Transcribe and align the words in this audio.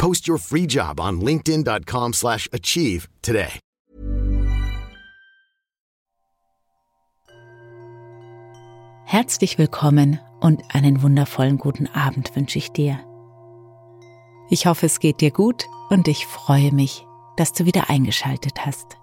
Post 0.00 0.26
your 0.26 0.38
free 0.38 0.66
job 0.66 0.98
on 0.98 1.20
linkedin.com/achieve 1.20 2.14
slash 2.14 2.48
achieve 2.54 3.06
today. 3.20 3.60
Herzlich 9.04 9.58
willkommen 9.58 10.18
und 10.40 10.62
einen 10.74 11.02
wundervollen 11.02 11.58
guten 11.58 11.86
Abend 11.88 12.34
wünsche 12.34 12.56
ich 12.58 12.70
dir. 12.70 12.98
Ich 14.48 14.64
hoffe, 14.64 14.86
es 14.86 15.00
geht 15.00 15.20
dir 15.20 15.32
gut 15.32 15.66
und 15.90 16.08
ich 16.08 16.26
freue 16.26 16.72
mich, 16.72 17.04
dass 17.36 17.52
du 17.52 17.66
wieder 17.66 17.90
eingeschaltet 17.90 18.64
hast. 18.64 18.96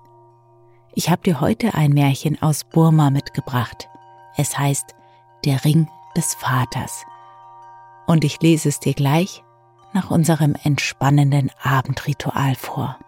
Ich 0.96 1.12
habe 1.12 1.22
dir 1.22 1.40
heute 1.42 1.76
ein 1.76 1.92
Märchen 1.92 2.42
aus 2.42 2.64
Burma 2.64 3.12
mitgebracht. 3.12 3.88
Es 4.36 4.58
heißt 4.58 4.96
Der 5.46 5.64
Ring 5.64 5.88
des 6.16 6.34
Vaters. 6.34 7.04
Und 8.08 8.24
ich 8.24 8.42
lese 8.42 8.70
es 8.70 8.80
dir 8.80 8.96
gleich 8.96 9.44
nach 9.94 10.12
unserem 10.12 10.56
entspannenden 10.64 11.52
Abendritual 11.62 12.56
vor. 12.56 13.00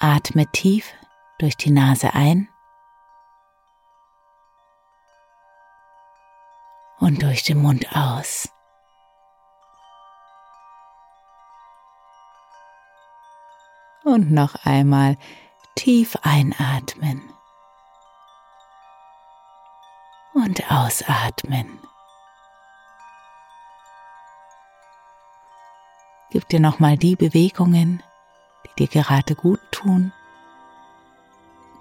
Atme 0.00 0.46
tief 0.52 0.92
durch 1.38 1.56
die 1.56 1.70
Nase 1.70 2.14
ein 2.14 2.48
und 6.98 7.22
durch 7.22 7.42
den 7.42 7.60
Mund 7.60 7.86
aus. 7.94 8.48
Und 14.04 14.30
noch 14.30 14.54
einmal 14.64 15.18
tief 15.74 16.16
einatmen 16.22 17.20
und 20.38 20.70
ausatmen. 20.70 21.66
Gib 26.30 26.48
dir 26.48 26.60
nochmal 26.60 26.96
die 26.96 27.16
Bewegungen, 27.16 28.02
die 28.78 28.86
dir 28.86 28.88
gerade 28.88 29.34
gut 29.34 29.60
tun. 29.70 30.12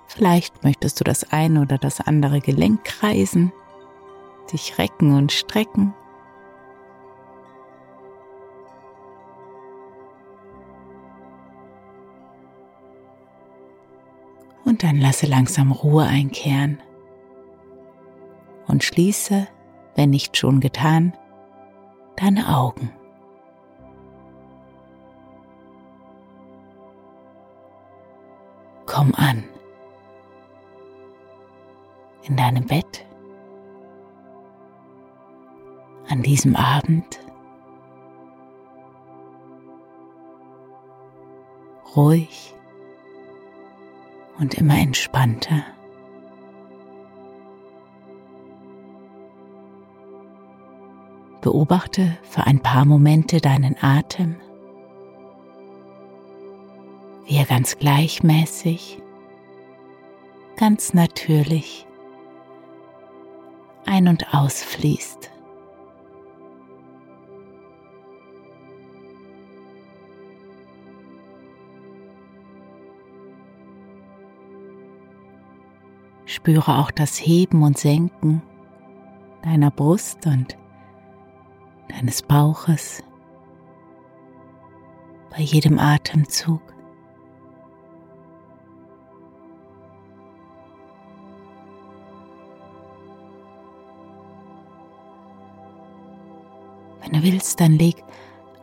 Vielleicht 0.07 0.63
möchtest 0.63 0.99
du 0.99 1.03
das 1.03 1.31
eine 1.31 1.61
oder 1.61 1.77
das 1.77 1.99
andere 1.99 2.39
Gelenk 2.39 2.85
kreisen, 2.85 3.51
dich 4.51 4.77
recken 4.77 5.15
und 5.15 5.33
strecken. 5.33 5.93
Und 14.63 14.83
dann 14.83 14.97
lasse 14.97 15.25
langsam 15.25 15.71
Ruhe 15.71 16.05
einkehren 16.05 16.81
und 18.67 18.83
schließe, 18.83 19.47
wenn 19.95 20.09
nicht 20.09 20.37
schon 20.37 20.59
getan, 20.59 21.13
deine 22.15 22.55
Augen. 22.55 22.91
Komm 28.85 29.13
an 29.15 29.43
in 32.23 32.35
deinem 32.35 32.65
Bett 32.65 33.05
an 36.09 36.23
diesem 36.23 36.55
Abend 36.55 37.19
ruhig 41.95 42.53
und 44.39 44.53
immer 44.55 44.77
entspannter. 44.77 45.63
Beobachte 51.41 52.17
für 52.23 52.45
ein 52.45 52.59
paar 52.59 52.85
Momente 52.85 53.39
deinen 53.39 53.75
Atem, 53.81 54.35
wie 57.25 57.37
er 57.37 57.45
ganz 57.45 57.77
gleichmäßig, 57.77 59.01
ganz 60.57 60.93
natürlich 60.93 61.85
ein- 63.85 64.07
und 64.07 64.33
ausfließt. 64.33 65.31
Spüre 76.25 76.77
auch 76.77 76.91
das 76.91 77.17
Heben 77.17 77.63
und 77.63 77.77
Senken 77.77 78.41
deiner 79.43 79.71
Brust 79.71 80.25
und 80.27 80.57
deines 81.89 82.21
Bauches 82.21 83.03
bei 85.29 85.41
jedem 85.41 85.79
Atemzug. 85.79 86.61
Wenn 97.01 97.13
du 97.13 97.23
willst, 97.23 97.59
dann 97.61 97.73
leg 97.73 98.03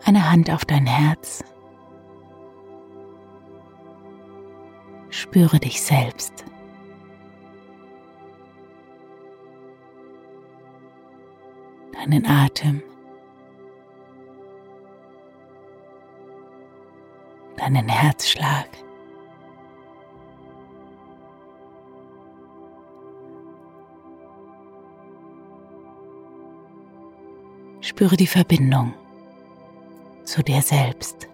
eine 0.05 0.31
Hand 0.31 0.51
auf 0.51 0.65
dein 0.65 0.87
Herz. 0.87 1.43
Spüre 5.11 5.59
dich 5.59 5.81
selbst. 5.81 6.45
Deinen 11.93 12.27
Atem. 12.27 12.83
Deinen 17.57 17.89
Herzschlag. 17.89 18.69
Spüre 27.81 28.17
die 28.17 28.27
Verbindung 28.27 28.95
zu 30.25 30.43
dir 30.43 30.63
selbst. 30.63 31.29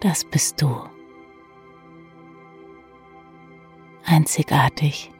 Das 0.00 0.24
bist 0.24 0.60
du. 0.60 0.82
Einzigartig. 4.04 5.10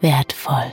Wertvoll. 0.00 0.72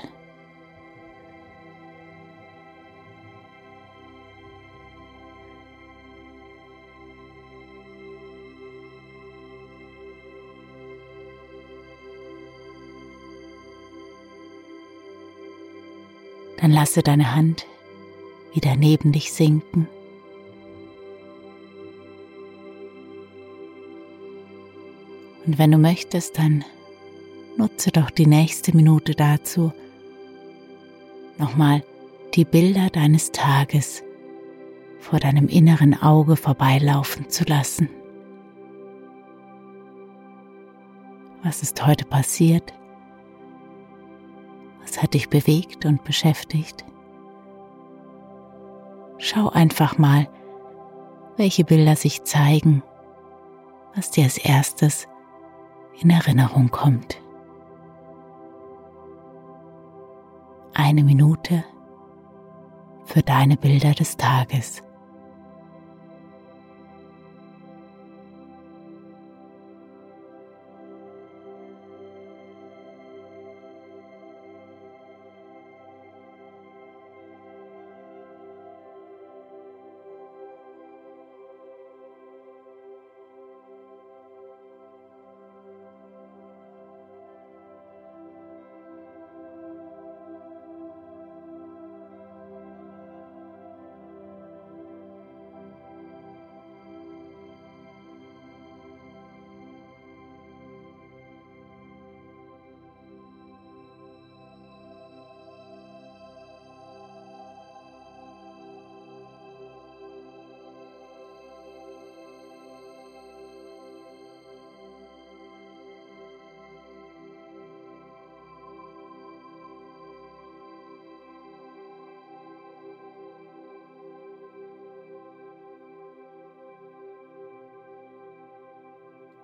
Dann 16.58 16.72
lasse 16.72 17.02
deine 17.02 17.36
Hand 17.36 17.66
wieder 18.54 18.76
neben 18.76 19.12
dich 19.12 19.32
sinken. 19.32 19.88
Und 25.46 25.58
wenn 25.58 25.72
du 25.72 25.78
möchtest, 25.78 26.38
dann 26.38 26.66
Nutze 27.58 27.92
doch 27.92 28.12
die 28.12 28.28
nächste 28.28 28.76
Minute 28.76 29.14
dazu, 29.14 29.74
nochmal 31.40 31.84
die 32.36 32.46
Bilder 32.46 32.92
deines 32.92 33.32
Tages 33.32 34.04
vor 35.00 35.20
deinem 35.20 35.48
inneren 35.48 36.00
Auge 36.00 36.36
vorbeilaufen 36.36 37.30
zu 37.32 37.46
lassen. 37.46 37.90
Was 41.44 41.64
ist 41.64 41.84
heute 41.84 42.06
passiert? 42.06 42.74
Hat 44.98 45.14
dich 45.14 45.30
bewegt 45.30 45.86
und 45.86 46.04
beschäftigt? 46.04 46.84
Schau 49.20 49.50
einfach 49.50 49.98
mal, 49.98 50.28
welche 51.38 51.64
Bilder 51.64 51.96
sich 51.96 52.24
zeigen, 52.24 52.82
was 53.96 54.12
dir 54.12 54.24
als 54.24 54.38
erstes 54.38 55.08
in 56.00 56.10
Erinnerung 56.10 56.70
kommt. 56.70 57.22
Eine 60.74 61.04
Minute 61.04 61.64
für 63.06 63.22
deine 63.22 63.58
Bilder 63.58 63.92
des 63.92 64.18
Tages. 64.18 64.84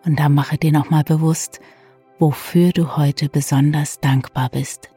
Und 0.05 0.19
dann 0.19 0.33
mache 0.33 0.57
dir 0.57 0.71
nochmal 0.71 1.03
bewusst, 1.03 1.59
wofür 2.19 2.71
du 2.71 2.97
heute 2.97 3.29
besonders 3.29 3.99
dankbar 3.99 4.49
bist. 4.49 4.89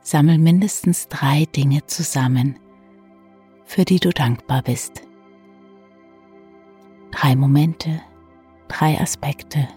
Sammel 0.00 0.38
mindestens 0.38 1.08
drei 1.08 1.44
Dinge 1.44 1.84
zusammen, 1.86 2.58
für 3.64 3.84
die 3.84 4.00
du 4.00 4.10
dankbar 4.10 4.62
bist. 4.62 5.02
Drei 7.10 7.36
Momente, 7.36 8.00
drei 8.68 8.98
Aspekte. 8.98 9.68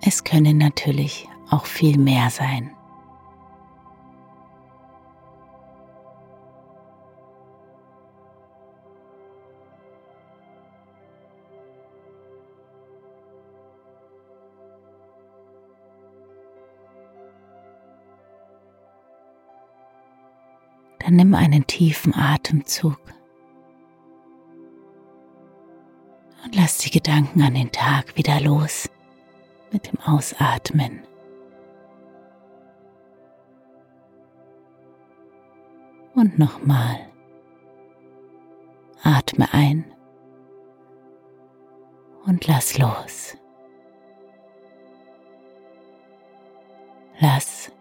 Es 0.00 0.24
können 0.24 0.56
natürlich 0.56 1.28
auch 1.50 1.66
viel 1.66 1.98
mehr 1.98 2.30
sein. 2.30 2.70
Dann 21.10 21.16
nimm 21.16 21.34
einen 21.34 21.66
tiefen 21.66 22.14
Atemzug 22.14 23.00
und 26.44 26.54
lass 26.54 26.78
die 26.78 26.90
Gedanken 26.92 27.42
an 27.42 27.54
den 27.54 27.72
Tag 27.72 28.16
wieder 28.16 28.40
los 28.40 28.88
mit 29.72 29.90
dem 29.90 29.98
Ausatmen. 29.98 31.02
Und 36.14 36.38
nochmal. 36.38 37.08
Atme 39.02 39.52
ein 39.52 39.84
und 42.24 42.46
lass 42.46 42.78
los. 42.78 43.36
Lass 47.18 47.72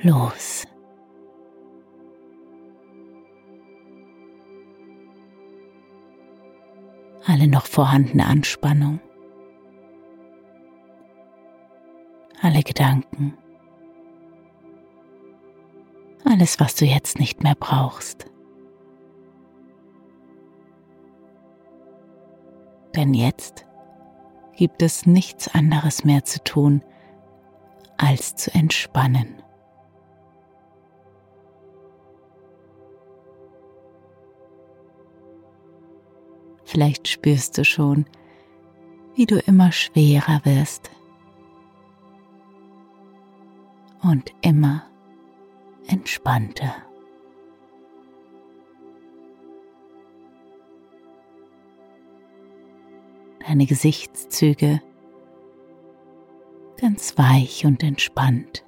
los. 0.00 0.66
Alle 7.30 7.46
noch 7.46 7.66
vorhandene 7.66 8.26
Anspannung, 8.26 8.98
alle 12.42 12.64
Gedanken, 12.64 13.38
alles, 16.24 16.58
was 16.58 16.74
du 16.74 16.86
jetzt 16.86 17.20
nicht 17.20 17.44
mehr 17.44 17.54
brauchst. 17.54 18.26
Denn 22.96 23.14
jetzt 23.14 23.64
gibt 24.56 24.82
es 24.82 25.06
nichts 25.06 25.46
anderes 25.54 26.04
mehr 26.04 26.24
zu 26.24 26.42
tun, 26.42 26.82
als 27.96 28.34
zu 28.34 28.52
entspannen. 28.52 29.40
Vielleicht 36.70 37.08
spürst 37.08 37.58
du 37.58 37.64
schon, 37.64 38.06
wie 39.16 39.26
du 39.26 39.40
immer 39.40 39.72
schwerer 39.72 40.40
wirst 40.44 40.92
und 44.04 44.32
immer 44.40 44.84
entspannter. 45.88 46.72
Deine 53.44 53.66
Gesichtszüge 53.66 54.80
ganz 56.76 57.18
weich 57.18 57.66
und 57.66 57.82
entspannt. 57.82 58.64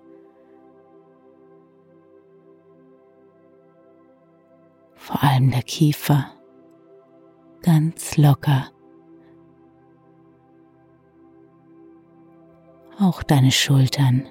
Vor 4.96 5.22
allem 5.22 5.52
der 5.52 5.62
Kiefer 5.62 6.32
ganz 7.62 8.16
locker. 8.16 8.70
Auch 12.98 13.22
deine 13.22 13.50
Schultern, 13.50 14.28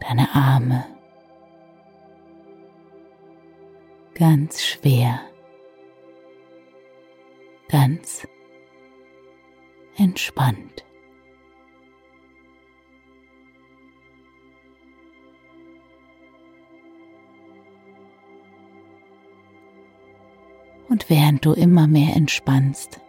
deine 0.00 0.34
Arme, 0.34 0.84
ganz 4.14 4.62
schwer, 4.62 5.20
ganz 7.68 8.26
entspannt. 9.96 10.84
Und 20.90 21.08
während 21.08 21.44
du 21.44 21.52
immer 21.52 21.86
mehr 21.86 22.16
entspannst 22.16 23.00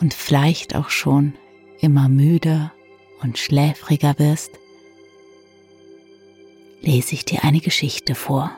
und 0.00 0.12
vielleicht 0.12 0.76
auch 0.76 0.90
schon 0.90 1.32
immer 1.80 2.10
müder 2.10 2.74
und 3.22 3.38
schläfriger 3.38 4.18
wirst, 4.18 4.50
lese 6.82 7.14
ich 7.14 7.24
dir 7.24 7.42
eine 7.42 7.60
Geschichte 7.60 8.14
vor. 8.14 8.50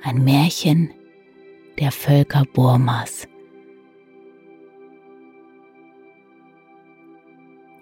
Ein 0.00 0.22
Märchen 0.22 0.94
der 1.80 1.90
Völker 1.90 2.44
Burmas. 2.44 3.26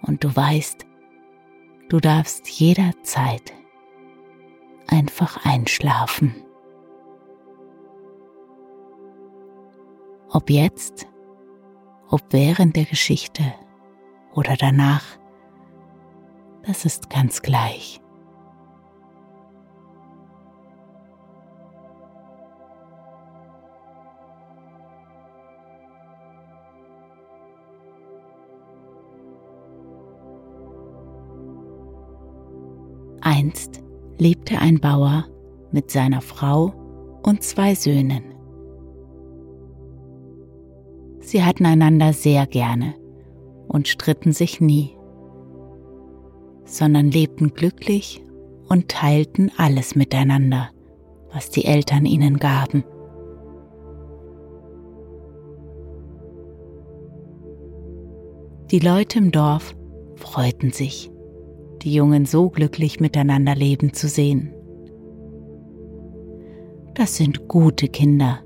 Und 0.01 0.23
du 0.23 0.35
weißt, 0.35 0.83
du 1.89 1.99
darfst 1.99 2.49
jederzeit 2.49 3.53
einfach 4.87 5.45
einschlafen. 5.45 6.44
Ob 10.35 10.49
jetzt, 10.49 11.07
ob 12.09 12.21
während 12.31 12.75
der 12.75 12.83
Geschichte 12.83 13.41
oder 14.33 14.57
danach, 14.57 15.05
das 16.67 16.83
ist 16.83 17.09
ganz 17.09 17.41
gleich. 17.41 18.01
Einst 33.21 33.81
lebte 34.17 34.59
ein 34.59 34.81
Bauer 34.81 35.29
mit 35.71 35.89
seiner 35.91 36.19
Frau 36.19 36.73
und 37.23 37.41
zwei 37.41 37.73
Söhnen. 37.73 38.34
Sie 41.25 41.43
hatten 41.43 41.65
einander 41.65 42.13
sehr 42.13 42.45
gerne 42.45 42.93
und 43.67 43.87
stritten 43.87 44.31
sich 44.31 44.61
nie, 44.61 44.95
sondern 46.65 47.09
lebten 47.09 47.55
glücklich 47.55 48.23
und 48.69 48.89
teilten 48.89 49.51
alles 49.57 49.95
miteinander, 49.95 50.69
was 51.33 51.49
die 51.49 51.65
Eltern 51.65 52.05
ihnen 52.05 52.37
gaben. 52.37 52.83
Die 58.69 58.79
Leute 58.79 59.17
im 59.17 59.31
Dorf 59.31 59.75
freuten 60.17 60.71
sich, 60.71 61.11
die 61.81 61.95
Jungen 61.95 62.27
so 62.27 62.51
glücklich 62.51 62.99
miteinander 62.99 63.55
leben 63.55 63.93
zu 63.93 64.07
sehen. 64.07 64.53
Das 66.93 67.15
sind 67.15 67.47
gute 67.47 67.87
Kinder, 67.87 68.43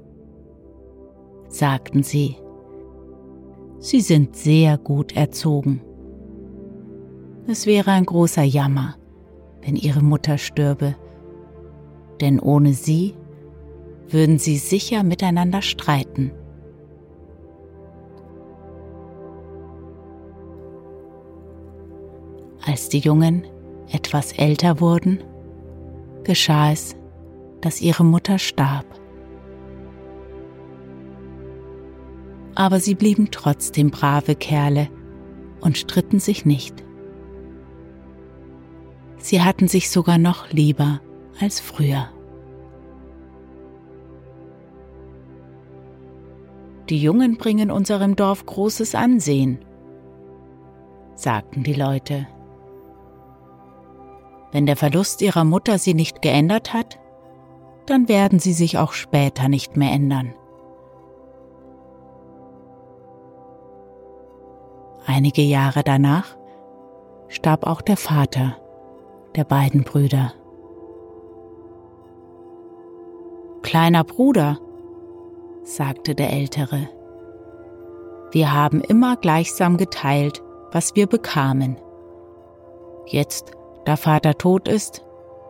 sagten 1.50 2.04
sie. 2.04 2.38
Sie 3.80 4.02
sind 4.02 4.36
sehr 4.36 4.78
gut 4.78 5.16
erzogen. 5.16 5.82
Es 7.48 7.66
wäre 7.66 7.92
ein 7.92 8.06
großer 8.06 8.44
Jammer, 8.44 8.96
wenn 9.62 9.76
ihre 9.76 10.04
Mutter 10.04 10.38
stürbe, 10.38 10.96
denn 12.20 12.40
ohne 12.40 12.74
sie 12.74 13.16
würden 14.10 14.38
sie 14.38 14.58
sicher 14.58 15.04
miteinander 15.04 15.62
streiten. 15.62 16.32
Als 22.66 22.90
die 22.90 23.00
Jungen 23.00 23.48
etwas 23.92 24.34
älter 24.34 24.82
wurden, 24.82 25.24
geschah 26.24 26.72
es, 26.72 26.96
dass 27.62 27.82
ihre 27.82 28.04
Mutter 28.04 28.38
starb. 28.40 28.86
Aber 32.60 32.82
sie 32.82 32.94
blieben 32.94 33.30
trotzdem 33.32 33.90
brave 33.90 34.36
Kerle 34.36 34.90
und 35.62 35.78
stritten 35.78 36.20
sich 36.20 36.46
nicht. 36.46 36.84
Sie 39.18 39.42
hatten 39.42 39.70
sich 39.70 39.90
sogar 39.90 40.18
noch 40.18 40.52
lieber 40.52 41.00
als 41.40 41.62
früher. 41.62 42.10
Die 46.90 47.02
Jungen 47.02 47.38
bringen 47.38 47.72
unserem 47.72 48.18
Dorf 48.18 48.46
großes 48.46 48.94
Ansehen, 48.94 49.60
sagten 51.16 51.64
die 51.64 51.76
Leute. 51.76 52.28
Wenn 54.52 54.66
der 54.66 54.76
Verlust 54.76 55.22
ihrer 55.22 55.46
Mutter 55.46 55.78
sie 55.78 55.94
nicht 55.94 56.22
geändert 56.22 56.74
hat, 56.74 57.00
dann 57.86 58.10
werden 58.10 58.40
sie 58.40 58.52
sich 58.52 58.78
auch 58.78 58.92
später 58.92 59.48
nicht 59.48 59.78
mehr 59.78 59.94
ändern. 59.94 60.34
Einige 65.20 65.42
Jahre 65.42 65.84
danach 65.84 66.38
starb 67.28 67.68
auch 67.68 67.82
der 67.82 67.98
Vater 67.98 68.56
der 69.36 69.44
beiden 69.44 69.84
Brüder. 69.84 70.32
Kleiner 73.62 74.06
Bruder, 74.06 74.60
sagte 75.64 76.16
der 76.16 76.32
Ältere, 76.32 76.88
wir 78.32 78.54
haben 78.54 78.80
immer 78.80 79.18
gleichsam 79.18 79.76
geteilt, 79.76 80.42
was 80.72 80.96
wir 80.96 81.06
bekamen. 81.06 81.76
Jetzt 83.06 83.52
da 83.84 83.98
Vater 83.98 84.38
tot 84.38 84.70
ist, 84.70 85.04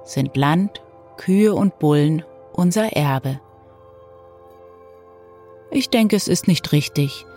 sind 0.03 0.35
Land, 0.35 0.81
Kühe 1.17 1.53
und 1.53 1.77
Bullen 1.77 2.23
unser 2.53 2.93
Erbe. 2.93 3.39
Ich 5.69 5.91
denke, 5.91 6.15
es 6.15 6.27
ist 6.27 6.47
nicht 6.47 6.71
richtig, 6.71 7.27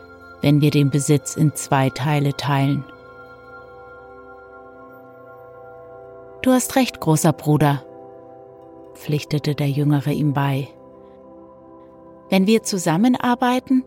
wenn 0.43 0.61
wir 0.61 0.71
den 0.71 0.91
Besitz 0.91 1.37
in 1.37 1.55
zwei 1.55 1.89
Teile 1.89 2.37
teilen. 2.37 2.85
Du 6.43 6.51
hast 6.51 6.75
recht, 6.75 7.01
großer 7.01 7.33
Bruder, 7.33 7.85
pflichtete 8.95 9.55
der 9.55 9.71
Jüngere 9.71 10.11
ihm 10.11 10.33
bei. 10.33 10.69
Wenn 12.29 12.47
wir 12.47 12.63
zusammenarbeiten, 12.65 13.85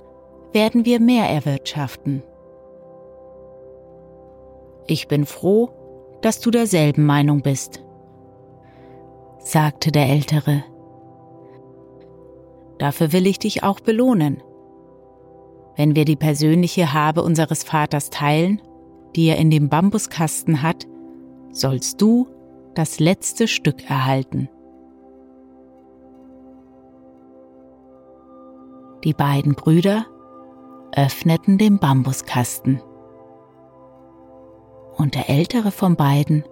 werden 0.54 0.86
wir 0.86 1.02
mehr 1.02 1.30
erwirtschaften. 1.30 2.24
Ich 4.88 5.08
bin 5.08 5.26
froh, 5.26 5.72
dass 6.22 6.40
du 6.40 6.52
derselben 6.52 7.06
Meinung 7.06 7.42
bist, 7.42 7.84
sagte 9.40 9.92
der 9.92 10.08
Ältere. 10.08 10.64
Dafür 12.78 13.12
will 13.12 13.28
ich 13.28 13.40
dich 13.40 13.64
auch 13.64 13.80
belohnen. 13.80 14.42
Wenn 15.76 15.96
wir 15.96 16.06
die 16.06 16.16
persönliche 16.16 16.94
Habe 16.94 17.22
unseres 17.22 17.64
Vaters 17.64 18.10
teilen, 18.10 18.62
die 19.16 19.28
er 19.28 19.38
in 19.38 19.50
dem 19.50 19.70
Bambuskasten 19.70 20.62
hat, 20.62 20.86
sollst 21.52 22.02
du 22.02 22.28
das 22.76 23.00
letzte 23.00 23.48
Stück 23.48 23.90
erhalten. 23.90 24.50
Die 29.04 29.14
beiden 29.14 29.54
Brüder 29.54 30.06
öffneten 30.96 31.58
den 31.58 31.78
Bambuskasten 31.78 32.82
und 34.98 35.16
der 35.16 35.30
ältere 35.30 35.72
von 35.72 35.96
beiden 35.96 36.44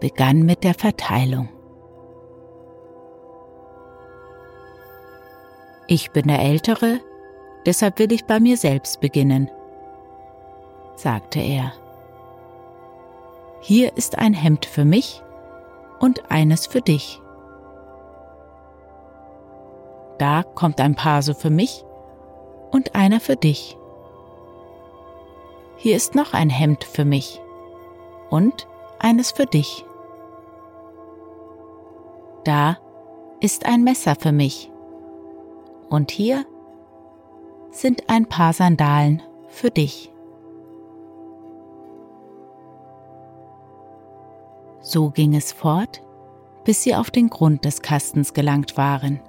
begann 0.00 0.42
mit 0.42 0.64
der 0.64 0.74
Verteilung. 0.74 1.48
Ich 5.86 6.10
bin 6.12 6.28
der 6.28 6.40
Ältere, 6.40 7.00
deshalb 7.66 7.98
will 7.98 8.12
ich 8.12 8.24
bei 8.24 8.40
mir 8.40 8.56
selbst 8.56 9.00
beginnen, 9.00 9.50
sagte 10.96 11.40
er. 11.40 11.72
Hier 13.60 13.96
ist 13.96 14.18
ein 14.18 14.34
Hemd 14.34 14.64
für 14.64 14.84
mich 14.84 15.22
und 15.98 16.30
eines 16.30 16.66
für 16.66 16.80
dich. 16.80 17.20
Da 20.18 20.42
kommt 20.42 20.80
ein 20.80 20.94
Paar 20.94 21.22
so 21.22 21.34
für 21.34 21.50
mich 21.50 21.84
und 22.70 22.94
einer 22.94 23.20
für 23.20 23.36
dich. 23.36 23.76
Hier 25.76 25.96
ist 25.96 26.14
noch 26.14 26.34
ein 26.34 26.50
Hemd 26.50 26.84
für 26.84 27.04
mich 27.04 27.40
und 28.28 28.66
eines 28.98 29.32
für 29.32 29.46
dich. 29.46 29.84
Da 32.44 32.78
ist 33.40 33.66
ein 33.66 33.82
Messer 33.82 34.14
für 34.14 34.32
mich. 34.32 34.70
Und 35.88 36.10
hier 36.10 36.44
sind 37.70 38.08
ein 38.08 38.26
paar 38.26 38.52
Sandalen 38.52 39.22
für 39.48 39.70
dich. 39.70 40.12
So 44.80 45.10
ging 45.10 45.34
es 45.34 45.52
fort, 45.52 46.02
bis 46.64 46.82
sie 46.82 46.94
auf 46.94 47.10
den 47.10 47.28
Grund 47.30 47.64
des 47.64 47.82
Kastens 47.82 48.34
gelangt 48.34 48.76
waren. 48.76 49.20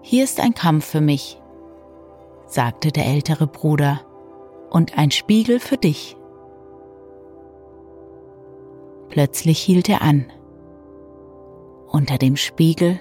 Hier 0.00 0.24
ist 0.24 0.40
ein 0.40 0.54
Kampf 0.54 0.86
für 0.86 1.00
mich, 1.00 1.40
sagte 2.46 2.92
der 2.92 3.06
ältere 3.06 3.46
Bruder 3.46 4.00
und 4.70 4.96
ein 4.96 5.10
Spiegel 5.10 5.60
für 5.60 5.76
dich. 5.76 6.16
Plötzlich 9.08 9.58
hielt 9.58 9.88
er 9.88 10.02
an. 10.02 10.26
Unter 11.88 12.18
dem 12.18 12.36
Spiegel 12.36 13.00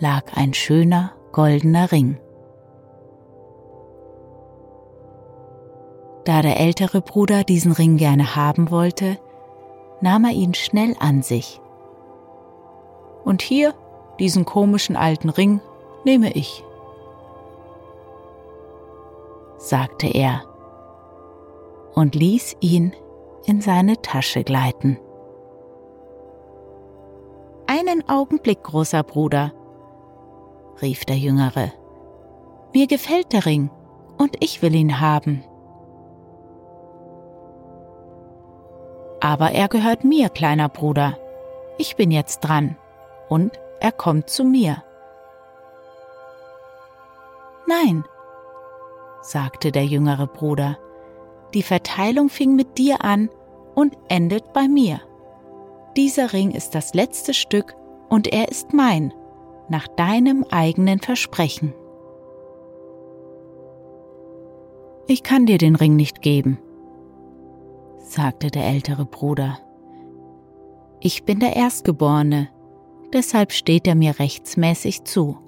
lag 0.00 0.24
ein 0.34 0.54
schöner 0.54 1.12
goldener 1.32 1.92
Ring. 1.92 2.18
Da 6.24 6.42
der 6.42 6.58
ältere 6.58 7.00
Bruder 7.00 7.44
diesen 7.44 7.72
Ring 7.72 7.96
gerne 7.96 8.34
haben 8.36 8.70
wollte, 8.70 9.18
nahm 10.00 10.24
er 10.24 10.32
ihn 10.32 10.54
schnell 10.54 10.96
an 10.98 11.22
sich. 11.22 11.60
Und 13.24 13.42
hier, 13.42 13.74
diesen 14.18 14.44
komischen 14.44 14.96
alten 14.96 15.28
Ring, 15.28 15.60
nehme 16.04 16.32
ich, 16.32 16.64
sagte 19.58 20.06
er 20.08 20.42
und 21.94 22.14
ließ 22.14 22.56
ihn 22.60 22.94
in 23.44 23.60
seine 23.60 24.00
Tasche 24.00 24.42
gleiten. 24.44 24.98
Einen 27.66 28.08
Augenblick, 28.08 28.62
großer 28.62 29.02
Bruder, 29.02 29.52
rief 30.82 31.04
der 31.04 31.16
Jüngere. 31.16 31.72
Mir 32.72 32.86
gefällt 32.86 33.32
der 33.32 33.46
Ring 33.46 33.70
und 34.18 34.36
ich 34.40 34.62
will 34.62 34.74
ihn 34.74 35.00
haben. 35.00 35.44
Aber 39.20 39.52
er 39.52 39.68
gehört 39.68 40.04
mir, 40.04 40.28
kleiner 40.28 40.68
Bruder. 40.68 41.18
Ich 41.78 41.96
bin 41.96 42.10
jetzt 42.10 42.40
dran 42.40 42.76
und 43.28 43.58
er 43.80 43.92
kommt 43.92 44.30
zu 44.30 44.44
mir. 44.44 44.82
Nein, 47.66 48.04
sagte 49.22 49.72
der 49.72 49.84
jüngere 49.84 50.26
Bruder, 50.26 50.78
die 51.54 51.62
Verteilung 51.62 52.28
fing 52.28 52.56
mit 52.56 52.78
dir 52.78 53.04
an 53.04 53.28
und 53.74 53.96
endet 54.08 54.52
bei 54.52 54.68
mir. 54.68 55.00
Dieser 55.96 56.32
Ring 56.32 56.50
ist 56.50 56.74
das 56.74 56.94
letzte 56.94 57.34
Stück 57.34 57.74
und 58.08 58.32
er 58.32 58.48
ist 58.48 58.72
mein, 58.72 59.12
nach 59.70 59.88
deinem 59.88 60.44
eigenen 60.50 60.98
Versprechen. 60.98 61.72
Ich 65.06 65.22
kann 65.22 65.46
dir 65.46 65.58
den 65.58 65.76
Ring 65.76 65.96
nicht 65.96 66.22
geben, 66.22 66.58
sagte 67.98 68.50
der 68.50 68.66
ältere 68.66 69.04
Bruder. 69.06 69.58
Ich 71.00 71.24
bin 71.24 71.40
der 71.40 71.56
Erstgeborene, 71.56 72.48
deshalb 73.12 73.52
steht 73.52 73.86
er 73.86 73.94
mir 73.94 74.18
rechtsmäßig 74.18 75.04
zu. 75.04 75.38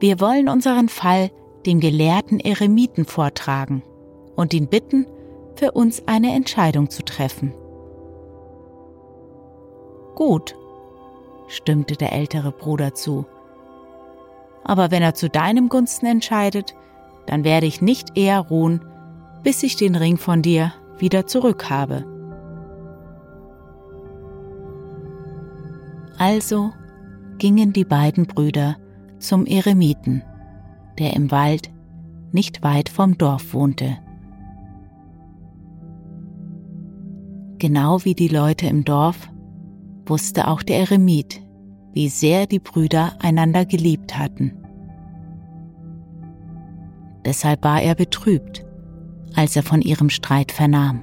Wir 0.00 0.20
wollen 0.20 0.48
unseren 0.48 0.88
Fall 0.88 1.30
dem 1.66 1.80
gelehrten 1.80 2.38
Eremiten 2.38 3.04
vortragen 3.04 3.82
und 4.36 4.54
ihn 4.54 4.68
bitten, 4.68 5.06
für 5.56 5.72
uns 5.72 6.06
eine 6.06 6.34
Entscheidung 6.34 6.88
zu 6.88 7.04
treffen. 7.04 7.52
Gut, 10.18 10.56
stimmte 11.46 11.94
der 11.94 12.12
ältere 12.12 12.50
Bruder 12.50 12.92
zu. 12.92 13.24
Aber 14.64 14.90
wenn 14.90 15.00
er 15.00 15.14
zu 15.14 15.30
deinem 15.30 15.68
Gunsten 15.68 16.06
entscheidet, 16.06 16.74
dann 17.26 17.44
werde 17.44 17.66
ich 17.66 17.82
nicht 17.82 18.18
eher 18.18 18.40
ruhen, 18.40 18.84
bis 19.44 19.62
ich 19.62 19.76
den 19.76 19.94
Ring 19.94 20.16
von 20.16 20.42
dir 20.42 20.72
wieder 20.98 21.28
zurückhabe. 21.28 22.04
Also 26.18 26.72
gingen 27.38 27.72
die 27.72 27.84
beiden 27.84 28.26
Brüder 28.26 28.76
zum 29.20 29.46
Eremiten, 29.46 30.24
der 30.98 31.14
im 31.14 31.30
Wald 31.30 31.70
nicht 32.32 32.64
weit 32.64 32.88
vom 32.88 33.16
Dorf 33.18 33.54
wohnte. 33.54 33.98
Genau 37.60 38.04
wie 38.04 38.16
die 38.16 38.26
Leute 38.26 38.66
im 38.66 38.84
Dorf 38.84 39.28
wusste 40.08 40.48
auch 40.48 40.62
der 40.62 40.78
Eremit, 40.80 41.40
wie 41.92 42.08
sehr 42.08 42.46
die 42.46 42.58
Brüder 42.58 43.12
einander 43.20 43.64
geliebt 43.64 44.18
hatten. 44.18 44.52
Deshalb 47.24 47.64
war 47.64 47.82
er 47.82 47.94
betrübt, 47.94 48.64
als 49.34 49.56
er 49.56 49.62
von 49.62 49.82
ihrem 49.82 50.10
Streit 50.10 50.52
vernahm. 50.52 51.02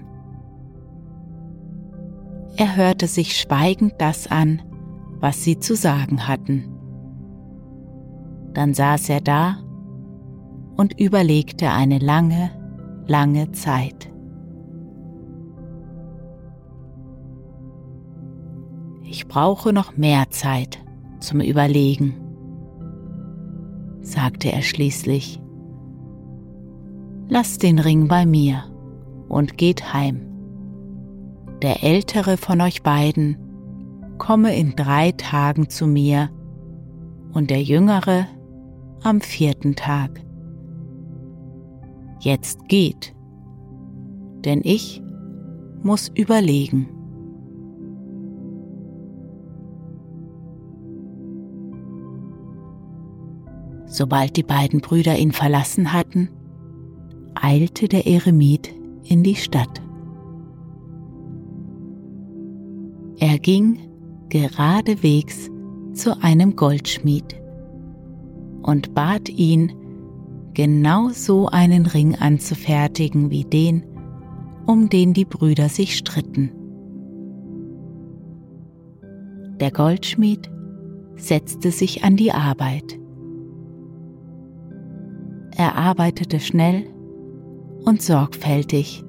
Er 2.57 2.75
hörte 2.75 3.07
sich 3.07 3.37
schweigend 3.37 3.95
das 3.97 4.27
an, 4.27 4.61
was 5.19 5.43
sie 5.43 5.59
zu 5.59 5.75
sagen 5.75 6.27
hatten. 6.27 6.69
Dann 8.53 8.73
saß 8.73 9.09
er 9.09 9.21
da 9.21 9.57
und 10.77 10.99
überlegte 10.99 11.71
eine 11.71 11.99
lange, 11.99 12.51
lange 13.07 13.51
Zeit. 13.51 14.09
Ich 19.07 19.27
brauche 19.27 19.71
noch 19.71 19.97
mehr 19.97 20.29
Zeit 20.31 20.79
zum 21.19 21.39
Überlegen, 21.39 22.15
sagte 24.01 24.51
er 24.51 24.63
schließlich. 24.63 25.39
Lasst 27.27 27.63
den 27.63 27.79
Ring 27.79 28.07
bei 28.07 28.25
mir 28.25 28.63
und 29.29 29.57
geht 29.57 29.93
heim. 29.93 30.21
Der 31.61 31.83
ältere 31.83 32.37
von 32.37 32.61
euch 32.61 32.83
beiden 32.83 33.37
komme 34.17 34.55
in 34.55 34.75
drei 34.75 35.11
Tagen 35.11 35.69
zu 35.69 35.87
mir 35.87 36.29
und 37.33 37.49
der 37.49 37.61
jüngere 37.61 38.27
am 39.03 39.21
vierten 39.21 39.75
Tag. 39.75 40.21
Jetzt 42.19 42.67
geht, 42.67 43.15
denn 44.45 44.61
ich 44.63 45.01
muss 45.83 46.09
überlegen. 46.15 46.94
Sobald 53.95 54.35
die 54.35 54.43
beiden 54.43 54.81
Brüder 54.81 55.17
ihn 55.17 55.31
verlassen 55.31 55.93
hatten, 55.93 56.27
eilte 57.33 57.87
der 57.87 58.05
Eremit 58.05 58.75
in 59.05 59.23
die 59.23 59.35
Stadt. 59.35 59.81
Er 63.19 63.39
ging 63.39 63.79
geradewegs 64.27 65.49
zu 65.93 66.21
einem 66.21 66.57
Goldschmied 66.57 67.41
und 68.63 68.93
bat 68.93 69.29
ihn, 69.29 69.71
genau 70.53 71.07
so 71.11 71.47
einen 71.47 71.85
Ring 71.85 72.15
anzufertigen 72.15 73.29
wie 73.29 73.45
den, 73.45 73.85
um 74.65 74.89
den 74.89 75.13
die 75.13 75.23
Brüder 75.23 75.69
sich 75.69 75.95
stritten. 75.95 76.51
Der 79.61 79.71
Goldschmied 79.71 80.51
setzte 81.15 81.71
sich 81.71 82.03
an 82.03 82.17
die 82.17 82.33
Arbeit. 82.33 82.99
Er 85.57 85.75
arbeitete 85.75 86.39
schnell 86.41 86.85
und 87.85 88.01
sorgfältig. 88.01 89.03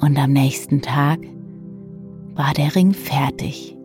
Und 0.00 0.18
am 0.18 0.32
nächsten 0.32 0.80
Tag 0.80 1.18
war 2.34 2.54
der 2.54 2.74
Ring 2.74 2.94
fertig. 2.94 3.76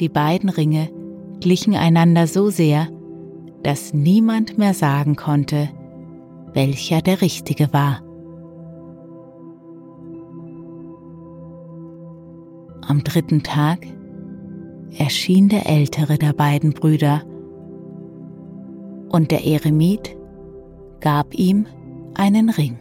Die 0.00 0.08
beiden 0.08 0.48
Ringe 0.48 0.90
glichen 1.40 1.74
einander 1.74 2.26
so 2.26 2.50
sehr, 2.50 2.88
dass 3.62 3.94
niemand 3.94 4.58
mehr 4.58 4.74
sagen 4.74 5.14
konnte, 5.14 5.68
welcher 6.52 7.00
der 7.00 7.20
richtige 7.20 7.72
war. 7.72 8.02
Am 12.88 13.04
dritten 13.04 13.42
Tag 13.42 13.86
erschien 14.96 15.48
der 15.48 15.68
ältere 15.68 16.18
der 16.18 16.32
beiden 16.32 16.72
Brüder 16.72 17.22
und 19.10 19.30
der 19.30 19.46
Eremit 19.46 20.16
gab 21.00 21.34
ihm 21.34 21.66
einen 22.14 22.50
Ring. 22.50 22.78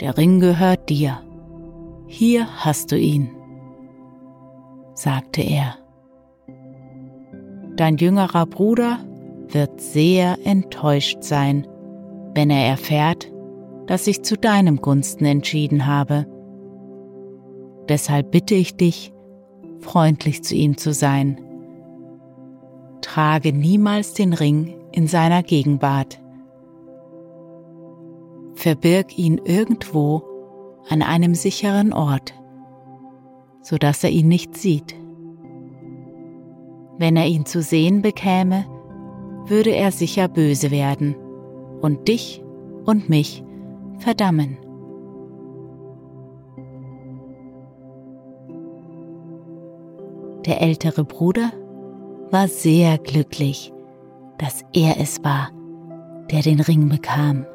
Der 0.00 0.16
Ring 0.16 0.40
gehört 0.40 0.88
dir, 0.88 1.20
hier 2.06 2.46
hast 2.64 2.92
du 2.92 2.96
ihn 2.96 3.30
sagte 5.00 5.42
er. 5.42 5.76
Dein 7.76 7.96
jüngerer 7.96 8.46
Bruder 8.46 8.98
wird 9.48 9.80
sehr 9.80 10.36
enttäuscht 10.44 11.22
sein, 11.22 11.66
wenn 12.34 12.50
er 12.50 12.66
erfährt, 12.66 13.32
dass 13.86 14.06
ich 14.06 14.22
zu 14.22 14.36
deinem 14.36 14.76
Gunsten 14.76 15.24
entschieden 15.24 15.86
habe. 15.86 16.26
Deshalb 17.88 18.30
bitte 18.30 18.54
ich 18.54 18.76
dich, 18.76 19.12
freundlich 19.80 20.42
zu 20.44 20.54
ihm 20.54 20.76
zu 20.76 20.92
sein. 20.92 21.40
Trage 23.00 23.52
niemals 23.52 24.14
den 24.14 24.32
Ring 24.32 24.76
in 24.92 25.06
seiner 25.06 25.42
Gegenwart. 25.42 26.20
Verbirg 28.54 29.18
ihn 29.18 29.38
irgendwo 29.44 30.22
an 30.88 31.02
einem 31.02 31.34
sicheren 31.34 31.92
Ort 31.92 32.34
so 33.62 33.78
dass 33.78 34.04
er 34.04 34.10
ihn 34.10 34.28
nicht 34.28 34.56
sieht. 34.56 34.94
Wenn 36.98 37.16
er 37.16 37.26
ihn 37.26 37.46
zu 37.46 37.62
sehen 37.62 38.02
bekäme, 38.02 38.66
würde 39.46 39.70
er 39.70 39.92
sicher 39.92 40.28
böse 40.28 40.70
werden 40.70 41.14
und 41.80 42.08
dich 42.08 42.42
und 42.84 43.08
mich 43.08 43.42
verdammen. 43.98 44.58
Der 50.46 50.60
ältere 50.62 51.04
Bruder 51.04 51.52
war 52.30 52.48
sehr 52.48 52.98
glücklich, 52.98 53.72
dass 54.38 54.64
er 54.72 54.98
es 54.98 55.22
war, 55.22 55.50
der 56.30 56.42
den 56.42 56.60
Ring 56.60 56.88
bekam. 56.88 57.46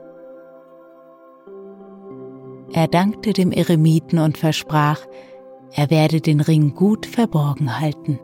Er 2.74 2.88
dankte 2.88 3.34
dem 3.34 3.52
Eremiten 3.52 4.20
und 4.20 4.38
versprach, 4.38 5.00
er 5.72 5.90
werde 5.90 6.22
den 6.22 6.42
Ring 6.42 6.74
gut 6.76 7.06
verborgen 7.06 7.80
halten. 7.80 8.20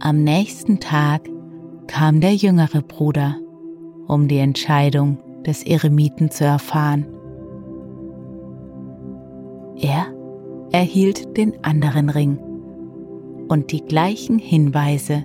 Am 0.00 0.22
nächsten 0.24 0.80
Tag 0.80 1.28
kam 1.86 2.20
der 2.20 2.34
jüngere 2.34 2.82
Bruder 2.82 3.36
um 4.06 4.28
die 4.28 4.38
Entscheidung 4.38 5.18
des 5.44 5.64
Eremiten 5.64 6.30
zu 6.30 6.44
erfahren. 6.44 7.06
Er 9.76 10.06
erhielt 10.72 11.36
den 11.36 11.62
anderen 11.64 12.08
Ring 12.08 12.38
und 13.48 13.72
die 13.72 13.82
gleichen 13.82 14.38
Hinweise. 14.38 15.24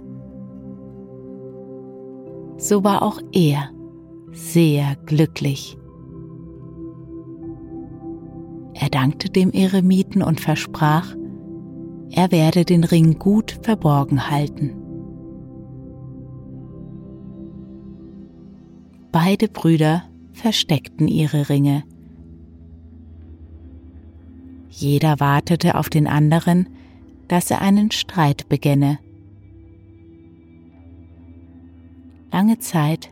So 2.57 2.83
war 2.83 3.03
auch 3.03 3.21
er 3.31 3.69
sehr 4.31 4.95
glücklich. 5.05 5.77
Er 8.73 8.89
dankte 8.89 9.29
dem 9.29 9.51
Eremiten 9.51 10.21
und 10.21 10.39
versprach, 10.39 11.15
er 12.09 12.31
werde 12.31 12.63
den 12.63 12.83
Ring 12.83 13.17
gut 13.19 13.59
verborgen 13.61 14.29
halten. 14.29 14.75
Beide 19.11 19.47
Brüder 19.47 20.03
versteckten 20.31 21.07
ihre 21.07 21.49
Ringe. 21.49 21.83
Jeder 24.79 25.19
wartete 25.19 25.73
auf 25.73 25.89
den 25.89 26.05
anderen, 26.05 26.69
dass 27.27 27.49
er 27.49 27.61
einen 27.61 27.89
Streit 27.89 28.47
begänne. 28.47 28.99
Lange 32.31 32.59
Zeit 32.59 33.11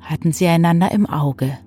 hatten 0.00 0.32
sie 0.32 0.46
einander 0.46 0.90
im 0.92 1.04
Auge. 1.04 1.58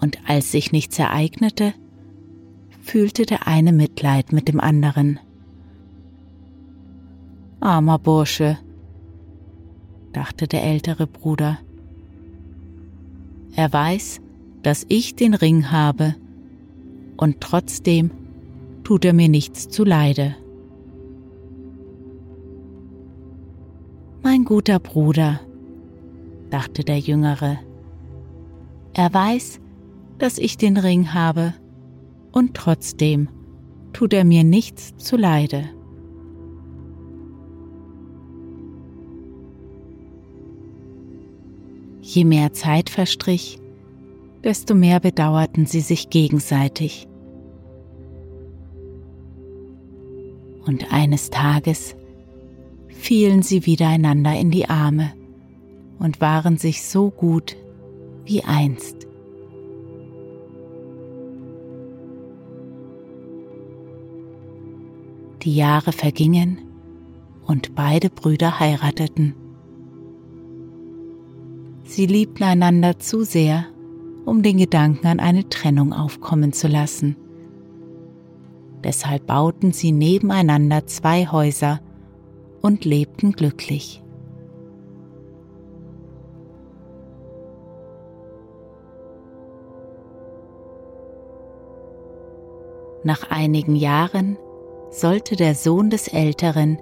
Und 0.00 0.18
als 0.26 0.50
sich 0.50 0.72
nichts 0.72 0.98
ereignete, 0.98 1.74
fühlte 2.80 3.26
der 3.26 3.46
eine 3.46 3.74
Mitleid 3.74 4.32
mit 4.32 4.48
dem 4.48 4.58
anderen. 4.58 5.20
Armer 7.60 7.98
Bursche, 7.98 8.56
dachte 10.14 10.48
der 10.48 10.64
ältere 10.64 11.06
Bruder. 11.06 11.58
Er 13.54 13.70
weiß, 13.70 14.22
dass 14.62 14.86
ich 14.88 15.16
den 15.16 15.34
Ring 15.34 15.70
habe, 15.70 16.14
und 17.22 17.40
trotzdem 17.40 18.10
tut 18.82 19.04
er 19.04 19.12
mir 19.12 19.28
nichts 19.28 19.68
zuleide. 19.68 20.34
Mein 24.24 24.44
guter 24.44 24.80
Bruder, 24.80 25.38
dachte 26.50 26.82
der 26.82 26.98
Jüngere, 26.98 27.60
er 28.94 29.14
weiß, 29.14 29.60
dass 30.18 30.36
ich 30.36 30.56
den 30.56 30.76
Ring 30.76 31.14
habe, 31.14 31.54
und 32.32 32.54
trotzdem 32.54 33.28
tut 33.92 34.12
er 34.14 34.24
mir 34.24 34.42
nichts 34.42 34.96
zuleide. 34.96 35.68
Je 42.00 42.24
mehr 42.24 42.52
Zeit 42.52 42.90
verstrich, 42.90 43.60
desto 44.42 44.74
mehr 44.74 44.98
bedauerten 44.98 45.66
sie 45.66 45.82
sich 45.82 46.10
gegenseitig. 46.10 47.06
Und 50.64 50.92
eines 50.92 51.30
Tages 51.30 51.96
fielen 52.88 53.42
sie 53.42 53.66
wieder 53.66 53.88
einander 53.88 54.38
in 54.38 54.50
die 54.50 54.68
Arme 54.68 55.12
und 55.98 56.20
waren 56.20 56.56
sich 56.56 56.82
so 56.82 57.10
gut 57.10 57.56
wie 58.24 58.44
einst. 58.44 59.06
Die 65.42 65.56
Jahre 65.56 65.90
vergingen 65.90 66.58
und 67.46 67.74
beide 67.74 68.10
Brüder 68.10 68.60
heirateten. 68.60 69.34
Sie 71.84 72.06
liebten 72.06 72.44
einander 72.44 72.98
zu 73.00 73.24
sehr, 73.24 73.66
um 74.24 74.42
den 74.42 74.58
Gedanken 74.58 75.08
an 75.08 75.20
eine 75.20 75.48
Trennung 75.48 75.92
aufkommen 75.92 76.52
zu 76.52 76.68
lassen. 76.68 77.16
Deshalb 78.84 79.26
bauten 79.26 79.72
sie 79.72 79.92
nebeneinander 79.92 80.86
zwei 80.86 81.26
Häuser 81.26 81.80
und 82.60 82.84
lebten 82.84 83.32
glücklich. 83.32 84.02
Nach 93.04 93.30
einigen 93.30 93.74
Jahren 93.74 94.36
sollte 94.90 95.34
der 95.36 95.54
Sohn 95.54 95.90
des 95.90 96.08
Älteren 96.08 96.78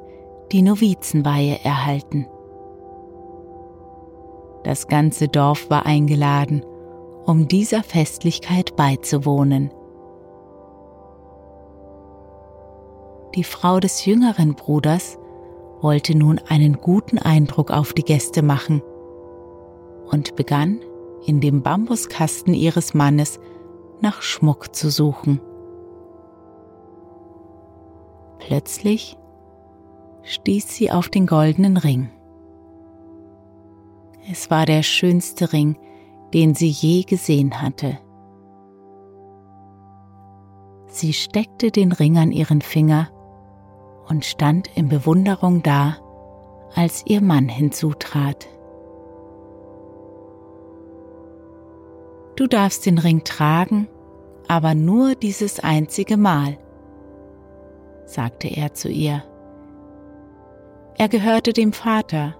die 0.52 0.62
Novizenweihe 0.62 1.60
erhalten. 1.64 2.26
Das 4.64 4.88
ganze 4.88 5.28
Dorf 5.28 5.70
war 5.70 5.86
eingeladen, 5.86 6.62
um 7.24 7.48
dieser 7.48 7.82
Festlichkeit 7.82 8.76
beizuwohnen. 8.76 9.70
Die 13.34 13.44
Frau 13.44 13.78
des 13.78 14.04
jüngeren 14.04 14.54
Bruders 14.54 15.16
wollte 15.80 16.16
nun 16.16 16.40
einen 16.48 16.74
guten 16.80 17.18
Eindruck 17.18 17.70
auf 17.70 17.92
die 17.92 18.02
Gäste 18.02 18.42
machen 18.42 18.82
und 20.10 20.34
begann 20.34 20.80
in 21.24 21.40
dem 21.40 21.62
Bambuskasten 21.62 22.54
ihres 22.54 22.92
Mannes 22.92 23.38
nach 24.00 24.20
Schmuck 24.20 24.74
zu 24.74 24.90
suchen. 24.90 25.40
Plötzlich 28.38 29.16
stieß 30.22 30.74
sie 30.74 30.90
auf 30.90 31.08
den 31.08 31.26
goldenen 31.26 31.76
Ring. 31.76 32.10
Es 34.30 34.50
war 34.50 34.66
der 34.66 34.82
schönste 34.82 35.52
Ring, 35.52 35.78
den 36.34 36.54
sie 36.54 36.68
je 36.68 37.02
gesehen 37.02 37.62
hatte. 37.62 37.98
Sie 40.86 41.12
steckte 41.12 41.70
den 41.70 41.92
Ring 41.92 42.18
an 42.18 42.32
ihren 42.32 42.60
Finger 42.60 43.08
und 44.10 44.24
stand 44.24 44.68
in 44.76 44.88
Bewunderung 44.88 45.62
da, 45.62 45.96
als 46.74 47.04
ihr 47.06 47.22
Mann 47.22 47.48
hinzutrat. 47.48 48.48
Du 52.34 52.48
darfst 52.48 52.86
den 52.86 52.98
Ring 52.98 53.22
tragen, 53.22 53.88
aber 54.48 54.74
nur 54.74 55.14
dieses 55.14 55.60
einzige 55.60 56.16
Mal, 56.16 56.58
sagte 58.04 58.48
er 58.48 58.74
zu 58.74 58.88
ihr. 58.88 59.22
Er 60.98 61.08
gehörte 61.08 61.52
dem 61.52 61.72
Vater, 61.72 62.34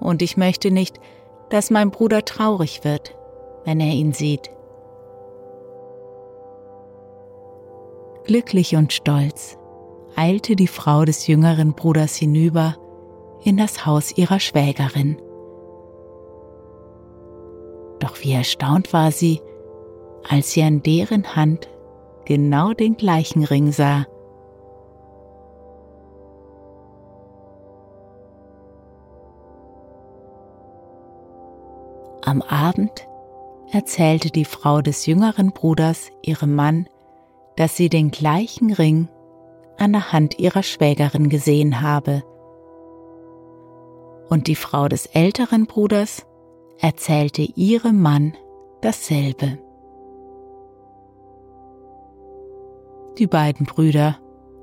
und 0.00 0.22
ich 0.22 0.36
möchte 0.36 0.72
nicht, 0.72 0.98
dass 1.50 1.70
mein 1.70 1.92
Bruder 1.92 2.24
traurig 2.24 2.82
wird, 2.82 3.16
wenn 3.64 3.78
er 3.78 3.92
ihn 3.92 4.12
sieht. 4.12 4.50
Glücklich 8.24 8.74
und 8.74 8.92
stolz 8.92 9.56
eilte 10.16 10.56
die 10.56 10.66
Frau 10.66 11.04
des 11.04 11.26
jüngeren 11.26 11.74
Bruders 11.74 12.16
hinüber 12.16 12.76
in 13.44 13.56
das 13.56 13.86
Haus 13.86 14.16
ihrer 14.16 14.40
Schwägerin. 14.40 15.16
Doch 17.98 18.16
wie 18.22 18.32
erstaunt 18.32 18.92
war 18.92 19.12
sie, 19.12 19.40
als 20.28 20.52
sie 20.52 20.62
an 20.62 20.82
deren 20.82 21.36
Hand 21.36 21.68
genau 22.24 22.72
den 22.72 22.96
gleichen 22.96 23.44
Ring 23.44 23.72
sah, 23.72 24.06
Am 32.24 32.40
Abend 32.40 33.06
erzählte 33.72 34.30
die 34.30 34.44
Frau 34.44 34.80
des 34.80 35.06
jüngeren 35.06 35.50
Bruders 35.50 36.10
ihrem 36.22 36.54
Mann, 36.54 36.88
dass 37.56 37.76
sie 37.76 37.88
den 37.88 38.10
gleichen 38.10 38.72
Ring 38.72 39.08
an 39.82 39.92
der 39.92 40.12
Hand 40.12 40.38
ihrer 40.38 40.62
Schwägerin 40.62 41.28
gesehen 41.28 41.82
habe. 41.82 42.22
Und 44.28 44.46
die 44.46 44.54
Frau 44.54 44.88
des 44.88 45.06
älteren 45.06 45.66
Bruders 45.66 46.24
erzählte 46.78 47.42
ihrem 47.42 48.00
Mann 48.00 48.34
dasselbe. 48.80 49.58
Die 53.18 53.26
beiden 53.26 53.66
Brüder 53.66 54.18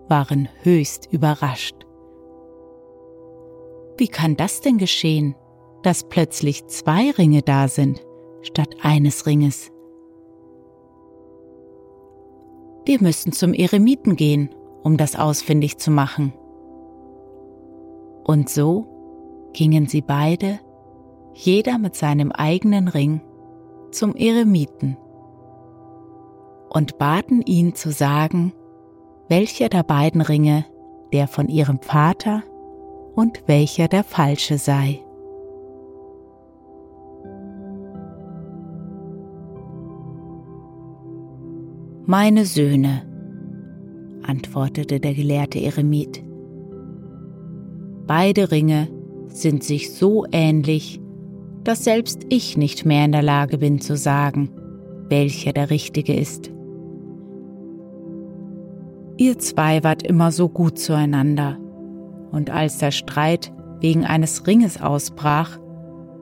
waren 0.07 0.49
höchst 0.63 1.07
überrascht. 1.11 1.75
Wie 3.97 4.07
kann 4.07 4.35
das 4.35 4.61
denn 4.61 4.77
geschehen? 4.77 5.35
dass 5.83 6.03
plötzlich 6.03 6.67
zwei 6.67 7.11
Ringe 7.11 7.41
da 7.41 7.67
sind 7.67 8.01
statt 8.41 8.75
eines 8.81 9.25
Ringes. 9.25 9.71
Wir 12.85 13.01
müssen 13.01 13.31
zum 13.33 13.53
Eremiten 13.53 14.15
gehen, 14.15 14.49
um 14.83 14.97
das 14.97 15.15
ausfindig 15.15 15.77
zu 15.77 15.91
machen. 15.91 16.33
Und 18.23 18.49
so 18.49 19.49
gingen 19.53 19.87
sie 19.87 20.01
beide, 20.01 20.59
jeder 21.33 21.77
mit 21.77 21.95
seinem 21.95 22.31
eigenen 22.31 22.87
Ring, 22.87 23.21
zum 23.91 24.15
Eremiten 24.15 24.97
und 26.69 26.97
baten 26.99 27.41
ihn 27.41 27.73
zu 27.73 27.91
sagen, 27.91 28.53
welcher 29.27 29.69
der 29.69 29.83
beiden 29.83 30.21
Ringe 30.21 30.65
der 31.11 31.27
von 31.27 31.49
ihrem 31.49 31.81
Vater 31.81 32.43
und 33.15 33.47
welcher 33.47 33.87
der 33.87 34.03
falsche 34.03 34.57
sei. 34.57 35.03
Meine 42.05 42.45
Söhne, 42.45 43.08
antwortete 44.29 44.99
der 44.99 45.15
gelehrte 45.15 45.59
Eremit. 45.59 46.23
Beide 48.05 48.51
Ringe 48.51 48.87
sind 49.27 49.63
sich 49.63 49.93
so 49.93 50.25
ähnlich, 50.31 51.01
dass 51.63 51.83
selbst 51.83 52.25
ich 52.29 52.57
nicht 52.57 52.85
mehr 52.85 53.05
in 53.05 53.11
der 53.11 53.23
Lage 53.23 53.57
bin 53.57 53.81
zu 53.81 53.97
sagen, 53.97 54.49
welcher 55.09 55.51
der 55.51 55.69
richtige 55.69 56.13
ist. 56.13 56.51
Ihr 59.17 59.37
zwei 59.37 59.83
wart 59.83 60.03
immer 60.03 60.31
so 60.31 60.47
gut 60.47 60.79
zueinander, 60.79 61.57
und 62.31 62.51
als 62.51 62.77
der 62.77 62.91
Streit 62.91 63.51
wegen 63.81 64.05
eines 64.05 64.47
Ringes 64.47 64.79
ausbrach, 64.79 65.57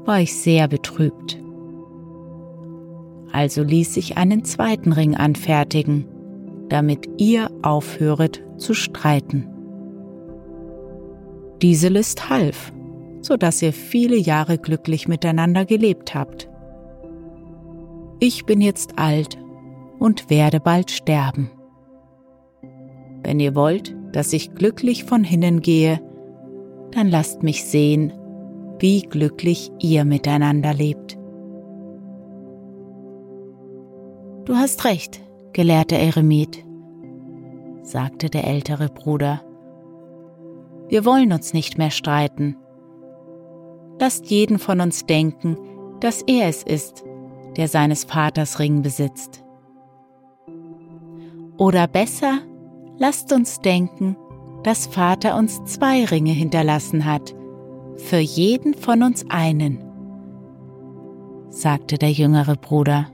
war 0.06 0.22
ich 0.22 0.34
sehr 0.34 0.68
betrübt. 0.68 1.38
Also 3.32 3.62
ließ 3.62 3.98
ich 3.98 4.18
einen 4.18 4.46
zweiten 4.46 4.94
Ring 4.94 5.16
anfertigen, 5.16 6.06
damit 6.70 7.08
ihr 7.18 7.50
aufhöret 7.62 8.44
zu 8.58 8.74
streiten. 8.74 9.48
Diese 11.62 11.88
List 11.88 12.30
half, 12.30 12.72
so 13.22 13.38
dass 13.38 13.62
ihr 13.62 13.74
viele 13.74 14.18
Jahre 14.18 14.58
glücklich 14.58 15.08
miteinander 15.08 15.66
gelebt 15.66 16.14
habt. 16.14 16.50
Ich 18.20 18.46
bin 18.46 18.62
jetzt 18.62 18.98
alt 18.98 19.38
und 20.00 20.30
werde 20.30 20.60
bald 20.60 20.92
sterben. 20.92 21.52
Wenn 23.24 23.40
ihr 23.40 23.56
wollt, 23.56 23.96
dass 24.12 24.34
ich 24.34 24.56
glücklich 24.56 25.04
von 25.04 25.24
hinnen 25.24 25.62
gehe, 25.62 26.00
dann 26.92 27.10
lasst 27.10 27.44
mich 27.44 27.66
sehen, 27.66 28.14
wie 28.80 29.02
glücklich 29.02 29.72
ihr 29.80 30.06
miteinander 30.06 30.74
lebt. 30.74 31.18
Du 34.46 34.56
hast 34.56 34.86
recht, 34.86 35.22
gelehrter 35.58 35.98
Eremit, 35.98 36.64
sagte 37.82 38.30
der 38.30 38.46
ältere 38.46 38.90
Bruder. 38.90 39.42
Wir 40.88 41.04
wollen 41.04 41.34
uns 41.34 41.52
nicht 41.52 41.80
mehr 41.80 41.90
streiten. 41.90 42.56
Lasst 44.00 44.28
jeden 44.28 44.60
von 44.60 44.80
uns 44.82 45.08
denken, 45.08 45.58
dass 46.00 46.22
er 46.22 46.48
es 46.48 46.62
ist, 46.62 47.04
der 47.56 47.68
seines 47.68 48.04
Vaters 48.04 48.60
Ring 48.60 48.84
besitzt. 48.84 49.44
Oder 51.58 51.88
besser, 51.88 52.38
lasst 53.00 53.34
uns 53.34 53.60
denken, 53.60 54.16
dass 54.62 54.86
Vater 54.86 55.36
uns 55.36 55.64
zwei 55.64 56.06
Ringe 56.06 56.34
hinterlassen 56.34 57.04
hat, 57.04 57.34
für 57.96 58.20
jeden 58.20 58.76
von 58.76 59.02
uns 59.02 59.26
einen, 59.30 59.84
sagte 61.50 61.98
der 61.98 62.12
jüngere 62.12 62.58
Bruder. 62.58 63.08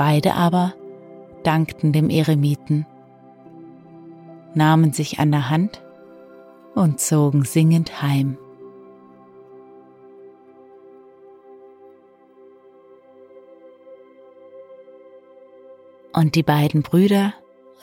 Beide 0.00 0.32
aber 0.32 0.72
dankten 1.42 1.92
dem 1.92 2.08
Eremiten, 2.08 2.86
nahmen 4.54 4.94
sich 4.94 5.18
an 5.18 5.30
der 5.30 5.50
Hand 5.50 5.82
und 6.74 6.98
zogen 6.98 7.44
singend 7.44 8.00
heim. 8.00 8.38
Und 16.14 16.34
die 16.34 16.44
beiden 16.44 16.80
Brüder 16.80 17.34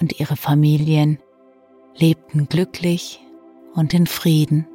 und 0.02 0.20
ihre 0.20 0.38
Familien 0.38 1.20
lebten 1.98 2.50
glücklich 2.50 3.24
und 3.76 3.94
in 3.94 4.08
Frieden. 4.08 4.66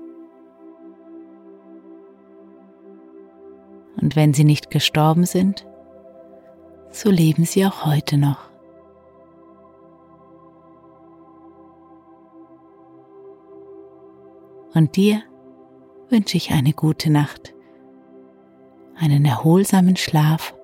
Und 4.00 4.14
wenn 4.14 4.32
sie 4.32 4.44
nicht 4.44 4.70
gestorben 4.70 5.24
sind, 5.24 5.66
so 6.92 7.10
leben 7.10 7.44
sie 7.44 7.66
auch 7.66 7.84
heute 7.84 8.16
noch. 8.16 8.50
Und 14.74 14.96
dir 14.96 15.22
wünsche 16.08 16.36
ich 16.36 16.50
eine 16.50 16.72
gute 16.72 17.10
Nacht, 17.10 17.54
einen 18.96 19.24
erholsamen 19.24 19.96
Schlaf 19.96 20.54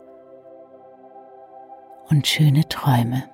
und 2.09 2.27
schöne 2.27 2.69
Träume. 2.69 3.25